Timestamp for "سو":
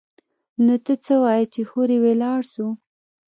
2.53-2.65